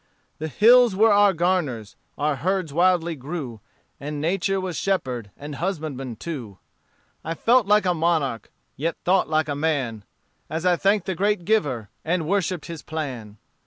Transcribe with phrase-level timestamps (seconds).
[0.39, 3.61] The hills were our garners our herds wildly grew
[3.99, 6.57] And Nature was shepherd and husbandman too.
[7.23, 10.03] I felt like a monarch, yet thought like a man,
[10.49, 13.37] As I thanked the Great Giver, and worshipped his plan.